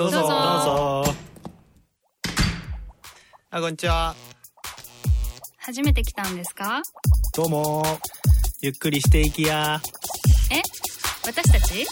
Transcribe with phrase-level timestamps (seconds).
[0.00, 0.20] どうぞ。
[0.20, 0.34] どうぞ。
[0.34, 1.14] どうぞ。
[3.50, 4.14] あこんにちは。
[5.58, 6.80] 初めて来たんですか？
[7.36, 7.82] どうも。
[8.62, 9.78] ゆっくりしていきや。
[10.50, 10.62] え？
[11.26, 11.86] 私たち？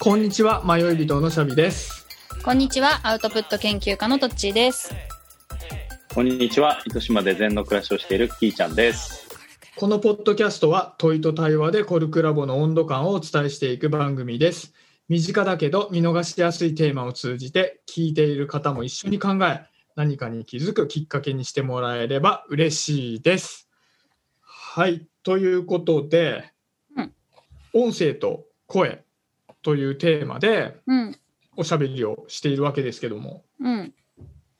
[0.00, 2.08] こんにちは、迷い人のシャビです。
[2.44, 2.98] こんにちは。
[3.04, 4.92] アウトプット研究家のトッチーです。
[6.12, 6.82] こんにちは。
[6.86, 9.15] 糸島で禅の暮らしをしているキーちゃんです。
[9.78, 14.72] このポッドキャストは問いと対話でコルクラボの温度感をお伝えしていく番組です。
[15.06, 23.68] 身近だけど見逃しやすいテーマを通じて聞いている方も一緒に考え何かに気づくきっかけにしてもらえれば嬉しいです。
[24.40, 26.52] はい、ということで、
[26.96, 27.12] うん
[27.74, 29.04] 音声と声
[29.60, 31.18] というテーマでうん
[31.54, 33.94] おしゃべりをしているわけですけどもうん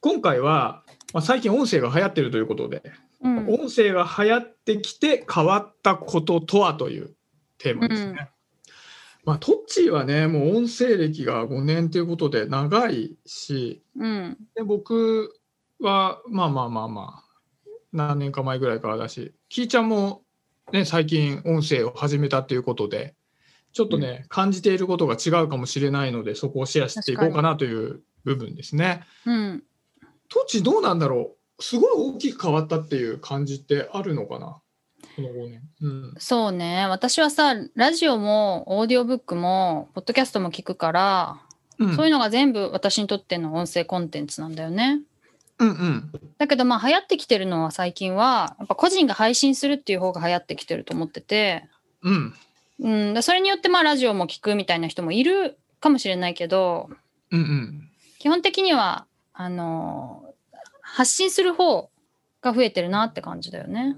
[0.03, 2.83] 今回は、まあ、最近音声が流行ってるということで
[3.23, 3.49] うん。
[3.49, 7.15] 音声が流行ってきて変わったこととはという
[7.59, 8.11] テーマですね。
[8.11, 8.29] うん。
[9.25, 14.39] まあ、トッチーはねもう音声歴が5年ということで長いしうん。
[14.55, 15.35] で僕
[15.81, 17.25] はまあまあまあまあ
[17.93, 20.23] 何年か前ぐらいからだしキーちゃんも、
[20.73, 23.15] ね、最近音声を始めたということで
[23.73, 29.03] ちょっとね、感じていることが違うかもしれないのでそこをシェアしていこうかなという部分ですね。
[29.27, 29.65] うん。
[30.31, 31.36] トッチーどうなんだろう？
[31.59, 34.61] すごい大きく変わったっていう感じってあるのかな？
[35.17, 35.63] この5年。
[35.81, 36.15] うん。
[36.19, 36.87] そうね。
[36.89, 41.41] 私はさラジオもオーディオブックもポッドキャストも聞くから、
[41.79, 41.97] うん。
[41.97, 45.01] そういうのが全部私にとっての音声コンテンツなんだよね。
[45.59, 46.13] うんうん。
[46.37, 51.65] だけどまあ流行ってきてるのは最近はやっぱ個人が配信するっていう方が流行ってきてると思ってて。
[52.03, 52.35] うん。
[52.79, 56.91] うん、でそれによってまあラジオも聞くみたいな人もいるかもしれないけど
[57.31, 57.91] うんうん。
[58.19, 60.26] 基本的にはあの
[60.97, 61.91] 発信する方
[62.41, 63.97] が増えてるなって感じだよね。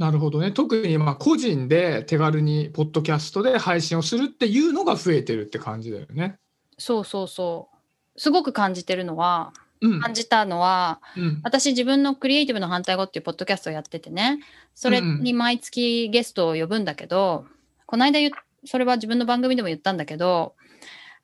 [0.00, 0.50] なるほどね。
[0.50, 6.38] 特にまあ個人で手軽にポッドキャストで配信をするっていうのが増えてるって感じだよね。
[6.76, 7.68] そうそうそ
[8.16, 8.20] う。
[8.20, 10.00] すごく感じてるのはうん。
[10.00, 11.40] 感じたのはうん。
[11.44, 14.40] 私自分のクリエイティブの反対語っていうポッドキャストをやっててね。
[14.74, 17.46] それに毎月ゲストを呼ぶんだけど、
[17.86, 18.18] この間
[18.64, 20.54] それは自分の番組でも言ったんだけど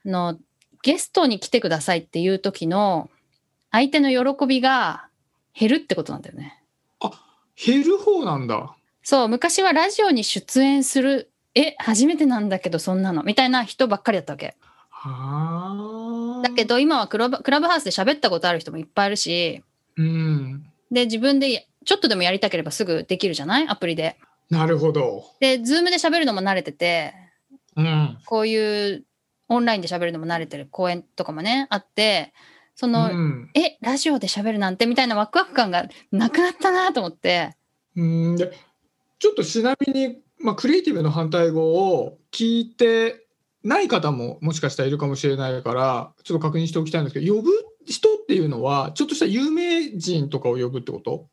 [0.05, 0.39] あの
[0.83, 3.11] ゲストに来てくださいっていう時の
[3.73, 5.09] 相手の喜びが
[5.59, 6.63] 減るってことなんだよね。
[7.65, 8.75] 減る方なんだ。
[9.03, 14.57] そう昔はラジオに出演するえ初めてなんだけどそんなのみたいな人ばっかりだったわけ。
[14.91, 16.43] はあ。
[16.43, 19.63] だけど今はクラブクラブハウスで喋ったことある人もいっぱいいるし
[19.97, 20.67] うん。
[20.91, 23.69] で自分でちょっとでもやりたければすぐできるじゃない？
[23.69, 24.19] アプリで。
[24.51, 25.25] なるほど。
[25.41, 27.15] で、ズームで喋るのも慣れてて、
[27.75, 28.19] うん。
[28.27, 29.05] こういう
[29.49, 32.33] オンラインで喋るのも慣れてる公演とかもね、あって、
[32.77, 37.57] その、うんえ、ラジオで喋るなんてみたいなワクワク感がなくなったなと思って、
[37.97, 38.53] うんで
[39.19, 43.27] ちょっとちなみに、まあ、クリエイティブの反対語を聞いて
[43.65, 47.51] ない方ももしかしたらいるかもしれないからちょっと確認しておきたいんですけど呼ぶ
[47.87, 51.29] 人っていうのはちょっとした有名人とかを呼ぶってこと？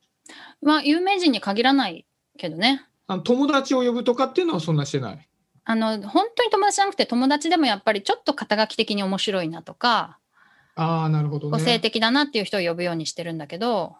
[0.62, 2.06] まあ、有名人に限らない
[2.38, 2.86] けどね。
[3.06, 5.28] あの友達を呼ぶとかっていうのはそんなしてない？
[5.66, 10.18] あの、本当に友達じゃなくて友達でもやっぱりちょっと肩書き的に面白いなとか、
[10.76, 11.52] ああなるほどね。
[11.52, 13.96] 個性的だなっていう人を呼ぶようにしてるんだけど、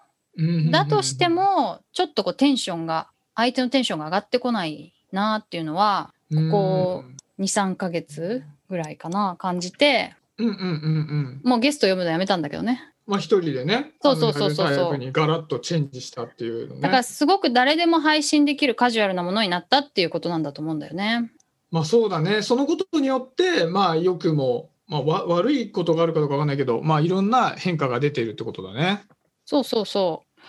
[0.70, 6.12] だとしても、ちょっとこうテンションが、相手のテンションが上がってこないなっていうのは、
[6.50, 7.04] こ
[7.38, 11.40] 2、3ヶ月ぐらいかな、感じて、うんうんうんうん。
[11.44, 12.90] もうゲスト呼ぶのやめたんだけどね。
[13.06, 16.80] まあ一人でね、そうそうそうそうあのナレーター役にガラッとチェンジしたっていうのね。
[16.80, 21.30] だからすごく誰でも配信できるカジュアルなものになったっていうことなんだと思うんだよね。
[21.70, 22.40] まあそうだね。
[22.42, 29.02] そのことによって、まあ良くも、まあわ悪いことがあるかどうかわかんないけど、まあいろんな変化が出ているってことだね。
[29.44, 30.40] そうそうそう。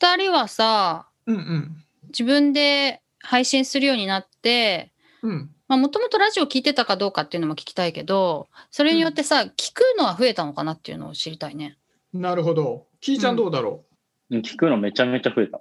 [0.00, 1.76] 二人はさ、うんうん。
[2.08, 4.92] 自分で配信するようになって、
[5.22, 5.50] うん。
[5.66, 11.78] まあもともとラジオ聞いてたかどうかっていうのも聞きたいけど、それによってさ、聞くのは増えたのかなっていうのを知りたいね。
[12.12, 12.86] なるほど。
[13.00, 13.84] キーちゃんどうだろ
[14.30, 14.36] う？
[14.36, 15.60] ん聞くのめちゃめちゃ増えた。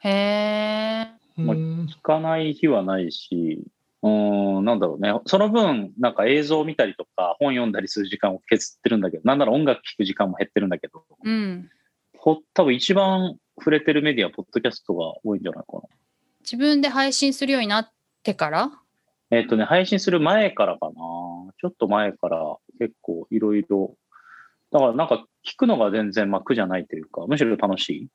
[0.00, 1.08] へえ。
[1.38, 1.42] う。
[1.42, 3.64] まあうん聞かない日はないし、
[4.02, 5.12] うーん、なんだろうね。
[5.26, 11.70] その分、なんか映像を見たりとか、本読んだりする時間を削ってるんだけど、なんなら音楽聴く時間も減ってるんだけど、うん。
[12.16, 15.82] ほ多分一番触れてるメディア、ポッドキャストが多いんじゃないかな。
[16.40, 17.90] 自分で配信するようになっ
[18.22, 18.70] てから？
[19.30, 20.92] えっ、とね、配信する前からかな。
[20.94, 23.96] ちょっと前から結構いろいろ。
[24.70, 28.08] だからなんか聞くのが全然まあ苦じゃないというか、むしろ楽し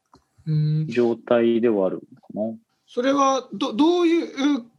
[0.46, 2.42] うんい状態ではあるかな。
[2.94, 4.28] それはどどういう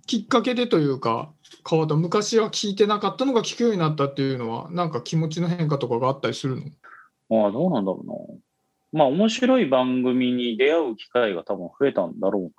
[0.06, 1.32] きっかけでというか
[1.68, 6.54] 変わった昔は聞いてなかったのが聞くようになったっていうのはなんか気持ちの変化とかがあったりする
[7.28, 7.42] の？
[7.44, 8.14] ああ、どうなんだろうな。
[8.92, 12.50] まあ面白い番組に出会う機会が多分増えたんだろうな。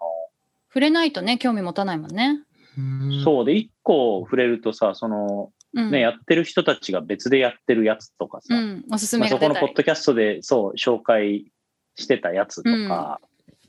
[0.67, 2.41] 触れないとね、興味持たないもんね。
[2.77, 9.69] うんそうで、一個触れるとさ、その、うんね、やってる人たちが別でやってるやつとかさ、うん、おすすまあ、めそこのポッ。
[9.73, 11.45] ドキャストでそう紹介
[11.95, 13.21] してたやつとか、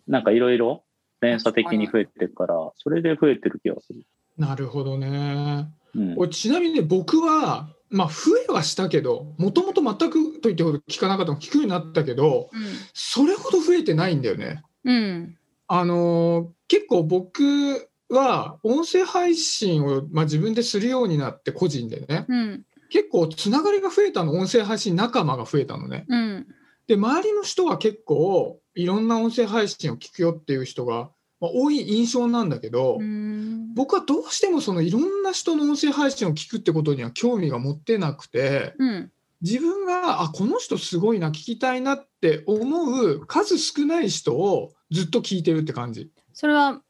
[0.09, 0.83] なんかいろいろ
[1.21, 4.03] 連鎖的に増えてるから、それで増えてる気がする。
[4.37, 5.69] なるほどね。
[5.95, 12.51] うん、俺ちなみにね僕は、まあ、増えはしたけどもともと全くと言ってほど聞かなかったの聞くようになったけど
[12.93, 14.63] それほど増えてないんだよね。
[14.85, 14.95] うん。
[14.95, 15.39] うん。
[15.69, 22.65] あのー結構僕は音声配信を、まあ、自分でするようになって個人でねうん。
[22.91, 26.05] 結構つながりが増えたの音声配信仲間が増えたのね。
[26.09, 26.47] うん。
[26.89, 33.75] で周りの人が結構いろんな音声配信を聞くよっていう人が、まあ、多い印象なんだけど、うん。
[33.75, 39.11] 僕はどうしてもそのいろんな人の音声配信を聞くってことには興味が持ってなくてうん。
[39.43, 46.11] 自分があこの人すごいな聞きたいなって思う数少ない人をずっと聞いてるって感じ。
[46.33, 46.81] それは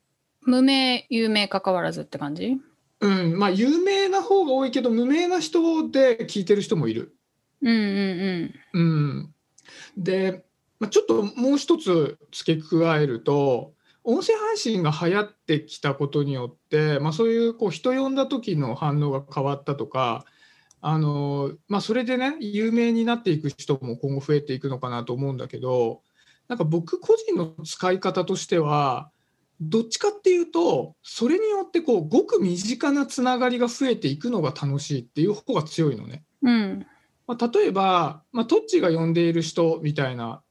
[0.43, 2.57] 無名、有名関わらずって感じ？
[3.01, 7.17] うん、まあ有名な方が多いけど無名な人で聞いてる人もいる。
[7.63, 9.35] うんうんうん、
[9.97, 10.45] で、
[10.79, 13.73] まあ、ちょっともう一つ付け加えると
[14.05, 20.25] 音声配信が流行ってきたことによって、まあ、そういうこう人呼んだ時の反応が変わったとか
[20.81, 26.03] あの、まあ、それでね有名になっていく人も今後増えていくのかなと思うんだけど
[26.49, 29.11] なんか僕個人の使い方としては
[29.61, 36.23] どっちかっていうとそれによってこうごく身近なつながりが増えていくのが楽しいっていう方が強いのね。
[36.43, 36.53] うん。
[36.53, 36.87] うん。
[37.27, 40.43] まあ、例えば、まあ、トッチが呼んでいる人みたいな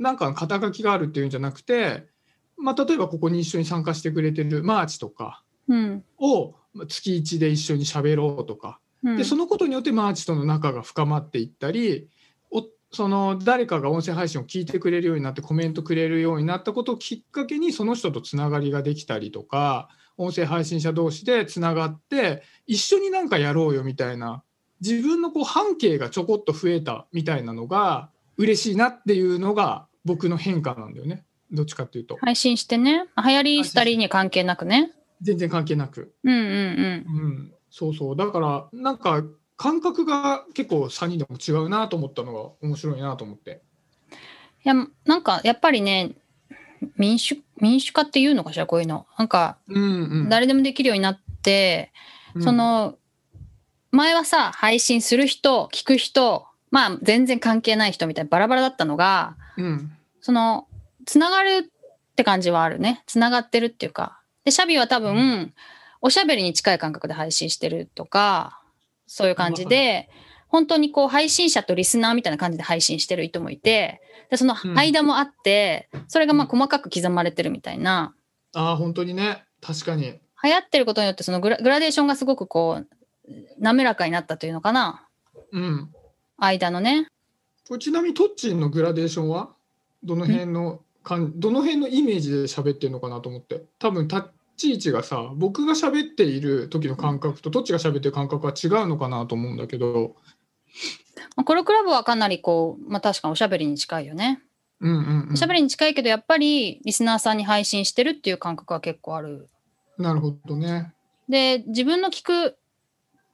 [0.00, 2.06] なんか肩書きがあるっていうんじゃなくて、
[2.56, 6.04] まあ、例えばここに一緒に参加してくれてるマーチとかうん。
[6.18, 9.16] をまあ月1で一緒に喋ろうとかうん。
[9.18, 12.08] でそのことによってマーチとの仲が深まっていったり
[12.50, 24.42] おその誰かが音声配信を聞いてくれるようになってコメントくれるようになったことをきっかけにその人とつながりができたりとか音声配信者同士でつながって一緒になんかやろうよみたいな
[24.80, 28.08] 自分のこう半径がちょこっと増えたみたいなのが
[28.38, 33.04] 嬉しいなっていうのが僕の変化なんだよねどっちかっていうと配信してね。
[33.16, 34.92] 流行りしたりに関係なくね。
[35.20, 36.42] 全然関係なく、うんうんう
[37.28, 39.22] ん、そうそうだからなんか
[39.56, 43.60] 感覚が結構3人でも違うなと思ったのが面白いなと思って。
[44.64, 44.74] いや、
[45.04, 46.12] なんかやっぱりね、
[46.96, 49.06] 民主、民主化っていうのかしら、こういうの。
[49.18, 51.92] なんか、うんうん、誰でもできるようになって、
[52.34, 52.96] うんそ、の、
[53.90, 60.66] 前はさ、配信する人、聞く人、まあ全然関係ない人みたいなバラバラだったのが、うんその、
[61.06, 63.02] つながるって感じはあるね。
[63.06, 64.20] つながってるっていうか。
[64.44, 65.54] で、シャビは多分、
[66.02, 68.62] おしゃべりに近い感覚で配信してるとか、
[69.06, 70.08] そういう感じで、
[70.48, 74.00] 本当にこう配信者とリスナーみたいな感じで配信してる人もいて、
[74.30, 78.14] でその間もあって、それがまあ細かく刻まれてるみたいな、
[78.54, 80.18] ああ本当にね確かに。
[80.42, 82.88] 流行ってることによってそのグラグラデーションがすごくこう、
[83.58, 85.06] 滑らかになったというのかな。
[85.52, 85.94] うん、
[86.40, 87.06] 間のね。
[87.68, 89.50] これちなみにトッチンのグラデーションは
[90.02, 94.24] どの辺のかんどの辺のイメージで喋ってるのかなと思って多分立
[94.56, 100.16] ち位置がさ僕が喋っている時の感覚とトッチが喋ってる感覚は違うのかなと思うんだけど。
[101.36, 104.42] まあコロクラブはかなりこう、まあ確かにおしゃべりに近いよね。
[104.80, 109.48] うんうんうんおしゃべりに近いけど、やっぱりリスナーさんに配信してるっていう感覚は結構ある。
[109.98, 110.92] なるほどね。
[111.28, 112.56] で、自分の聞く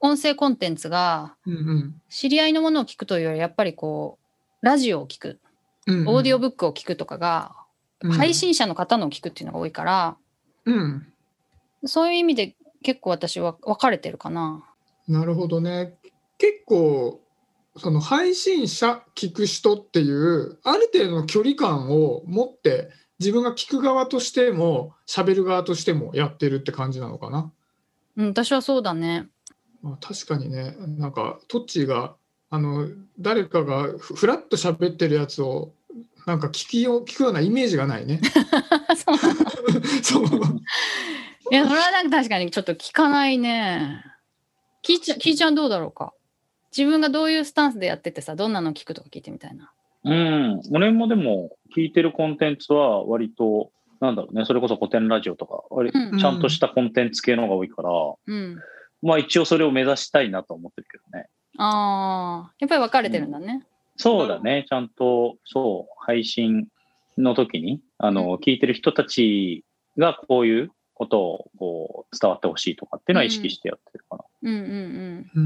[0.00, 4.18] 音声コンテンツが、うん知り合いのものを聞くというより、やっぱりこ
[4.62, 5.40] う、ラジオを聞く、
[5.86, 7.52] うんうん、オーディオブックを聞くとかが、
[8.02, 10.16] うん配信者の方のを聞くっていうのが多いから、
[10.66, 11.06] うん
[11.84, 14.64] そういう意味で結構私は分かれてるかな。
[15.08, 15.94] なるほどね。
[16.38, 17.20] 結構
[17.76, 27.52] その配信者聞く人っていうある程度の距離感を持って自分が聞く側としても喋る側としてもやってるって感じなのかな。
[28.16, 29.28] うん、私はそうだね。
[29.86, 32.16] まあ、確かにねなんかトッチーが
[32.50, 32.88] あの
[33.18, 35.72] 誰かがふふらっと喋ってるやつを
[36.26, 38.20] なんか聞きよ聞くようなイメージがないね。
[40.02, 40.24] そう
[41.52, 44.04] いや、それはなんか確かにちょっと聞かないね。
[44.82, 46.12] 聞いちゃ、聞いちゃんどうだろうか？
[46.76, 49.72] 自分がどういうスタンスでやっててさ、どんなの聞くとか聞いてみたいな。
[50.04, 50.60] うん。
[50.72, 57.90] 俺もでも聞いてるコンテンツは割と、なんだろうね、それこそ古典ラジオとか、割うんちゃんとしたコンテンツ系の方が多いから、
[58.26, 58.58] うん。
[59.02, 61.28] まあ一応それを目指したいなと思ってるけどね。
[61.58, 63.66] ああ、やっぱり分かれてるんだね。
[63.96, 66.68] そうだね、ちゃんと、そう、配信
[67.16, 69.64] の時に、あの、聞いてる人たち
[69.96, 74.24] がこういうことをこう伝わってほしいとかっていうのは意識してやってるかな。
[74.42, 75.42] うんうんうー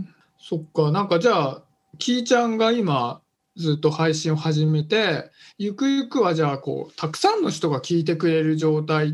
[0.00, 1.62] んそっかなんかじゃあ
[1.98, 3.22] キーちゃんが今
[3.56, 9.12] ずっと配信を始めてゆくゆくはじゃあこうたくさんの人が聞いてくれる状態っ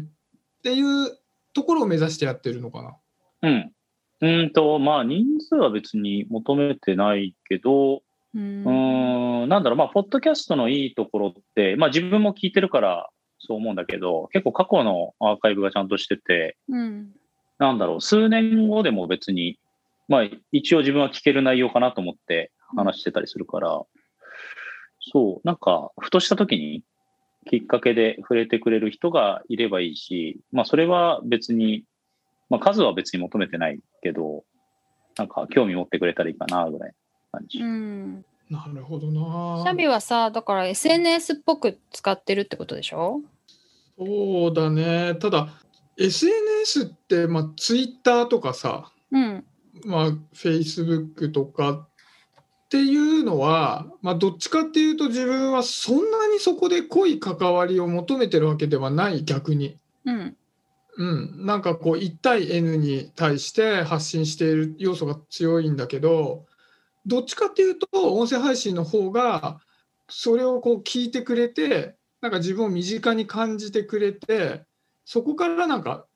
[0.64, 1.16] ていう
[1.54, 2.82] ところを目指してやってるのか
[3.42, 3.48] な？
[3.48, 3.72] うん。
[4.20, 8.02] うんと、まあ、人数は別に求めてないけど、
[8.34, 17.08] うん、なんだろう、まあ、ポッドキャストのいいところって、まあ、自分も聞いてるからそう思うんだけど、結構過去のアーカイブがちゃんとしてて、うん
[17.58, 19.58] なんだろう、数年後でも別に、
[20.08, 23.82] まあ、一応自分は聞ける内容かなと思って話してたりするから、
[25.12, 26.82] そう、なんか、ふとした時に
[27.46, 31.84] きっかけで触れてくれる人がいればいいし、まあ、それは別に、
[32.50, 34.44] まあ、数は別に求めてないけど、
[35.16, 36.94] なんか、興味持ってくれたらいいかな、ぐらい
[37.32, 37.58] の感じ。
[37.58, 39.62] うんなるほどな。
[39.64, 43.22] シャビはさだから SNS っぽく使ってるってことでしょ？
[43.98, 45.14] そうだね。
[45.14, 45.48] ただ、
[45.98, 49.44] SNS って、まあ、Twitter とかさ、うん
[49.84, 51.88] まあ、Facebook とか
[52.72, 59.76] っていうのは、まあ、どっちかっていうと自分はそんなにそこで濃い関わりを求めてるわけではない逆に。
[60.06, 60.36] うん
[60.96, 66.46] うん、なんかこう1対 N に対して発信している要素が強いんだけど
[67.04, 69.60] どっちかっていうと音声配信の方が
[70.08, 74.62] それをこう聞いてくれてなんか自分を身近に感じてくれて
[75.04, 76.06] そこからなんか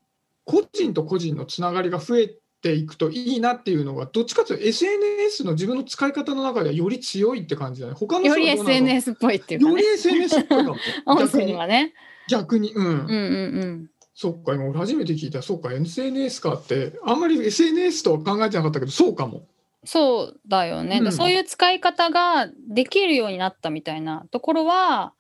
[0.45, 2.35] 個人と個人のつながりが増え
[2.67, 7.95] ていくといいなっていうのがどっちかというと SNS の自分の使い方の中ではより強いって感じだね。
[7.95, 9.71] 他の人より SNS っぽいっていうかね。
[9.73, 10.77] より SNS っぽいかも。
[11.07, 11.95] 音逆に声はね。
[12.29, 12.85] 逆に、うん。
[12.85, 13.91] うんうんうん。
[14.15, 15.43] そっか、今俺初めて聞いた。
[15.43, 19.47] そっか、SNS かって、あんまり SNS とは考えてなかったけど、そうかも。
[19.85, 21.13] そうだよね、うん。
[21.13, 25.13] そういう使い方ができるようになったみたいなところは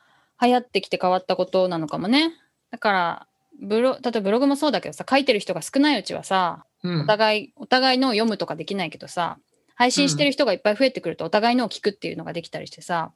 [0.42, 2.32] 流行ってきて変わったことなのかもね。
[2.72, 3.26] だから
[3.60, 9.38] ブロ例えばブログもそうだけどさ書いてる人が少ないうちはさうんお互いお互いのを読むとかできないけどさ
[9.74, 13.12] 配信してる人がいっぱい増えてくるとお互いのを聞くっていうのができたりしてさ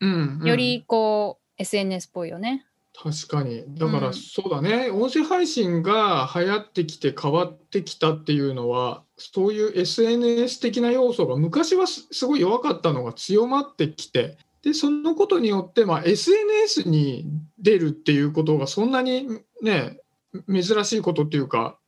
[0.00, 2.66] うんうんよりこう SNS っぽいよね。
[2.94, 3.64] 確かに。
[3.68, 17.26] だかうんら、そうだね、音声配信が流行ってきて変わってきたっていうのは、そういう SNS 的な要素が昔はすすごい弱かったのが強まってきて、で、そのことによって、まあ、SNS に
[17.58, 20.00] 出るっていうことがそんなにね、
[20.48, 21.78] 珍しいことっていうか、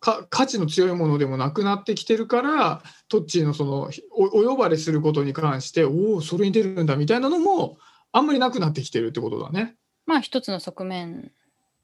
[0.00, 7.78] か価値の強いものでもなくなってきてるから、トッチーのそのおお呼ばれすることに関して、おお、それに出るんだみたいなのも、
[8.12, 9.76] あんまりなくなってきてるってことだね。
[10.06, 11.32] まあ一つの側面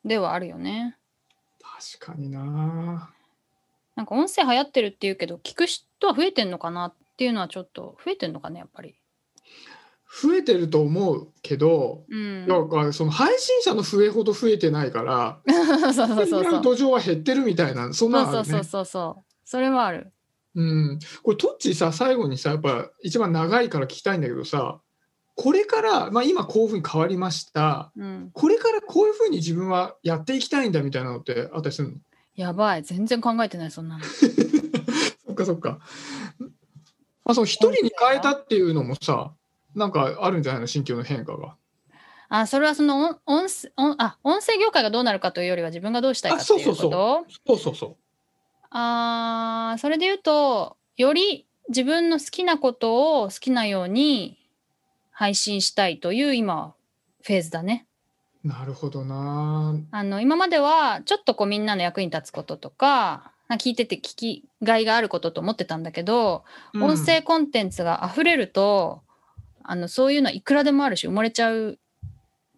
[0.05, 0.97] ではあるよね。
[1.61, 3.11] 確かにな。
[3.97, 8.95] なんか音声流行ってるっていうけど聞く人は増えてんのかなっていうのはちょっと増えてんのかねやっぱり。
[10.23, 12.47] 増えてると思うけど、うん。
[12.47, 16.63] だからその配信者の増えほど増えてないから、そうそうそうそう。
[16.63, 18.65] 土壌は減ってるみたいな、そんなのあるねそうそう。
[18.65, 19.25] そうそう。
[19.45, 20.13] それはある。
[20.57, 24.81] うん、これトッチーさ最後にさやっぱ一番長いから聞きたいんだけどさ
[25.35, 28.31] これから、まあ、今こういうふうに変わりましたうん。
[28.33, 31.95] これからこういうふうに自分はやっていきたいんだみたいなのってあったりするの？
[32.37, 32.83] やばい。
[32.83, 34.05] 全然考えてないそんなの。
[35.27, 35.79] そっかそっか。
[37.23, 39.35] まあ、その一人に変えたっていうのもさ
[39.77, 40.67] なんかあるんじゃないの？
[40.67, 41.55] 心境の変化が。
[42.29, 47.19] あ、それはその音音あ音声業界がどうなるかというよりは自分がどうしたいかっていうこと？
[47.19, 47.97] あそうそうそう。
[48.71, 54.39] あーそれで言うとより自分の好きなことを好きなように
[55.13, 56.75] 配信したいという今
[57.23, 57.87] フェーズだね。
[58.43, 59.75] なるほどな。
[59.91, 69.03] あの今まではちょっとこうみんなの役に立つこととか聞いてて聞きがいがあることと思ってたんだけど、うん音声コンテンツが溢れると
[69.69, 71.79] あのそういうのはいくらでもあるし埋もれちゃう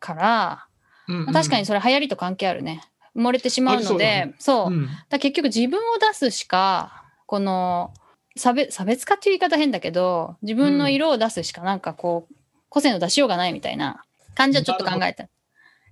[0.00, 0.66] から、
[1.08, 1.32] うんうん。
[1.32, 2.82] 確かにそれ流行りと関係あるね。
[3.16, 4.70] 埋もれてしまうのでありそう,、う。
[4.70, 4.88] ん。
[5.08, 7.92] だ結局自分を出すしかこの
[8.36, 12.34] 差別差別化っていう言い方変だけど自分の色を出すしかなんかこう
[12.68, 15.28] 個性の出しようがないみたいな感じはちょっと考えて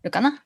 [0.02, 0.42] るかな。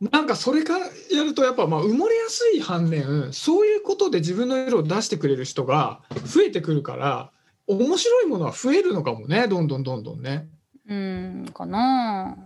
[0.00, 7.32] なんかそれからやるとやっぱまあ埋もれやすい反面そういうことで自分の色を出してくれる人が増えてくるから
[7.68, 10.48] 面白いものは増えるのかもねどんどんどんどんね。
[10.88, 12.36] うんかな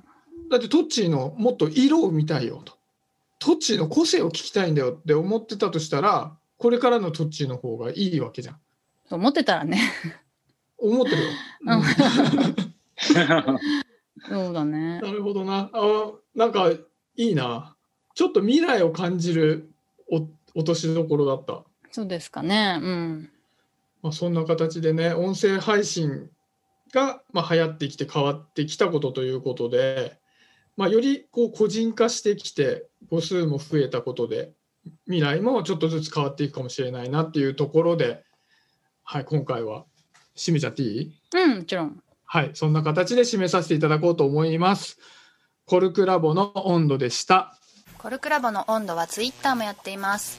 [0.51, 2.77] だってトッチーのもっと色を見たいよと
[3.39, 8.57] トッチーの個性を聞きたいんだよって思ってたとしたらこれからのトッチーの方がいいわけじゃん。
[9.09, 9.81] そう思ってたらね
[10.77, 11.29] 思ってるよ。
[14.29, 15.71] そうだねなるほどな。
[15.73, 16.81] あなんかい
[17.17, 17.77] いな。
[18.15, 19.71] ちょっと未来を感じる
[20.11, 21.63] お落としどころだった。
[21.91, 23.31] そうですかねうん
[24.03, 26.29] まあ、そんな形でね、音声配信
[26.93, 30.19] が、まあ、流行ってきて変わってきたことということで、
[30.77, 34.53] まあ、よりこう個人化してきて、母数も増えたことで、
[35.07, 38.25] 未来もちょっとずつ変わっていくかもしれないなっていうところで、
[39.05, 39.85] はい、今回は
[40.37, 41.13] 締めちゃっていい？
[41.35, 44.99] うんもちろんはい、そんな形で締めさせていただこうと思います。
[45.67, 47.57] コルクラボの温度でした。
[47.99, 50.39] コルクラボの温度はツイッターもやっています